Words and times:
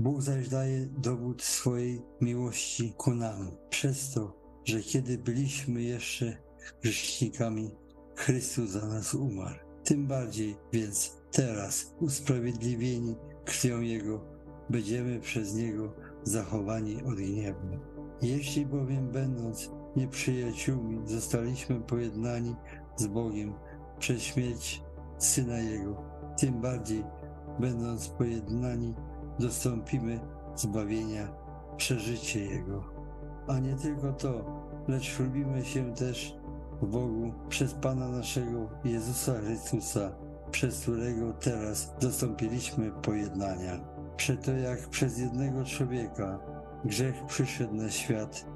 Bóg 0.00 0.22
zaś 0.22 0.48
daje 0.48 0.86
dowód 0.86 1.42
swojej 1.42 2.02
miłości 2.20 2.94
ku 2.96 3.14
nam, 3.14 3.50
przez 3.70 4.10
to, 4.10 4.36
że 4.64 4.80
kiedy 4.80 5.18
byliśmy 5.18 5.82
jeszcze 5.82 6.36
grzesznikami, 6.82 7.70
Chrystus 8.16 8.70
za 8.70 8.86
nas 8.86 9.14
umarł. 9.14 9.58
Tym 9.84 10.06
bardziej 10.06 10.56
więc 10.72 11.16
teraz, 11.32 11.94
usprawiedliwieni 12.00 13.16
krwią 13.44 13.80
Jego, 13.80 14.24
będziemy 14.70 15.20
przez 15.20 15.54
Niego 15.54 15.94
zachowani 16.22 17.02
od 17.02 17.14
gniewu. 17.14 17.78
Jeśli 18.22 18.66
bowiem 18.66 19.08
będąc 19.08 19.70
nieprzyjaciółmi 19.96 21.08
zostaliśmy 21.08 21.80
pojednani 21.80 22.56
z 22.96 23.06
Bogiem 23.06 23.54
przez 23.98 24.22
śmierć 24.22 24.82
Syna 25.18 25.58
Jego, 25.58 26.02
tym 26.38 26.60
bardziej 26.60 27.04
będąc 27.58 28.08
pojednani 28.08 28.94
dostąpimy 29.40 30.20
zbawienia 30.56 31.28
przeżycie 31.76 32.44
Jego. 32.44 32.84
A 33.48 33.58
nie 33.58 33.74
tylko 33.74 34.12
to, 34.12 34.44
lecz 34.88 35.18
lubimy 35.18 35.64
się 35.64 35.94
też 35.94 36.36
w 36.82 36.86
Bogu 36.86 37.32
przez 37.48 37.74
Pana 37.74 38.08
naszego 38.08 38.68
Jezusa 38.84 39.32
Chrystusa, 39.40 40.12
przez 40.50 40.80
którego 40.80 41.32
teraz 41.32 41.94
dostąpiliśmy 42.00 42.90
pojednania. 42.90 43.80
Przeto 44.16 44.52
jak 44.52 44.88
przez 44.88 45.18
jednego 45.18 45.64
człowieka 45.64 46.38
grzech 46.84 47.26
przyszedł 47.26 47.74
na 47.74 47.90
świat, 47.90 48.46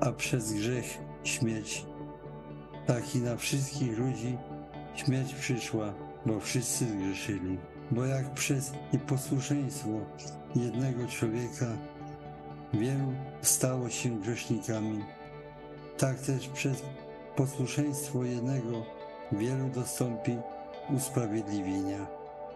a 0.00 0.12
przez 0.12 0.52
grzech 0.52 0.98
śmierć, 1.24 1.86
tak 2.86 3.16
i 3.16 3.18
na 3.18 3.36
wszystkich 3.36 3.98
ludzi 3.98 4.38
śmierć 4.94 5.34
przyszła, 5.34 5.94
bo 6.26 6.40
wszyscy 6.40 6.84
zgrzeszyli. 6.84 7.58
Bo 7.90 8.04
jak 8.04 8.30
przez 8.34 8.72
nieposłuszeństwo 8.92 9.88
jednego 10.54 11.06
człowieka 11.06 11.66
wielu 12.74 13.12
stało 13.42 13.88
się 13.88 14.20
grzesznikami, 14.20 15.04
tak 15.98 16.20
też 16.20 16.48
przez 16.48 16.82
posłuszeństwo 17.36 18.24
jednego 18.24 18.82
wielu 19.32 19.68
dostąpi 19.68 20.36
usprawiedliwienia, 20.96 22.06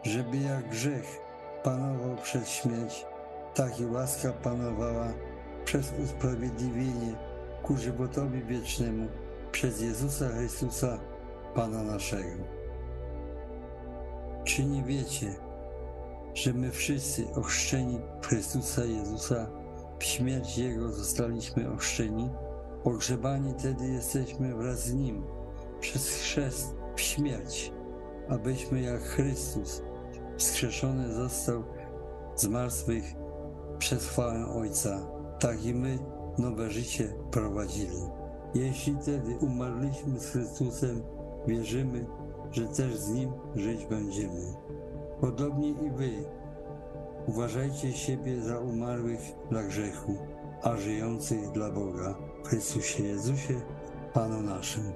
żeby 0.03 0.37
jak 0.37 0.69
grzech 0.69 1.19
panował 1.63 2.17
przez 2.17 2.49
śmierć, 2.49 3.07
tak 3.55 3.81
i 3.81 3.87
łaska 3.87 4.33
panowała 4.33 5.13
przez 5.65 5.93
usprawiedliwienie 6.05 7.15
ku 7.63 7.77
żywotowi 7.77 8.45
wiecznemu 8.45 9.09
przez 9.53 9.81
Jezusa 9.81 10.29
Chrystusa, 10.29 10.99
Pana 11.55 11.83
naszego. 11.83 12.62
Czy 14.45 14.65
nie 14.65 14.83
wiecie, 14.83 15.35
że 16.35 16.53
my 16.53 16.71
wszyscy 16.71 17.35
ochrzczeni 17.35 18.01
Chrystusa 18.23 18.85
Jezusa 18.85 19.51
w 19.99 20.05
śmierć 20.05 20.59
Jego 20.59 20.93
zostaliśmy 20.93 21.73
ochrzczeni? 21.73 22.31
Pogrzebani 22.85 23.55
tedy 23.55 23.89
jesteśmy 23.89 24.55
wraz 24.55 24.85
z 24.85 24.95
Nim 24.95 25.25
przez 25.81 26.09
chrzest 26.09 26.75
w 26.97 27.01
śmierć, 27.01 27.73
abyśmy 28.29 28.81
jak 28.81 29.03
Chrystus 29.03 29.83
wskrzeszony 30.37 31.15
został 31.15 31.65
z 32.37 32.47
martwych 32.47 33.05
przez 33.79 34.09
chwałę 34.09 34.47
Ojca, 34.47 35.07
tak 35.41 35.65
i 35.65 35.75
my 35.75 35.99
nowe 36.39 36.71
życie 36.71 37.15
prowadzili. 37.31 38.03
Jeśli 38.55 38.97
tedy 38.97 39.37
umarliśmy 39.37 40.21
z 40.21 40.27
Chrystusem, 40.27 41.03
wierzymy, 41.47 42.07
że 42.53 42.69
też 42.69 42.97
z 42.97 43.09
Nim 43.09 43.33
żyć 43.57 43.87
będziemy. 43.87 44.55
Podobnie 45.21 45.69
i 45.69 45.91
Wy 45.91 46.11
uważajcie 47.27 47.93
siebie 47.93 48.41
za 48.41 48.59
umarłych 48.59 49.21
dla 49.51 49.63
grzechu, 49.63 50.17
a 50.63 50.77
żyjących 50.77 51.51
dla 51.51 51.71
Boga 51.71 52.15
w 52.45 52.49
Chrystusie 52.49 53.03
Jezusie, 53.03 53.61
Panu 54.13 54.43
naszym. 54.43 54.93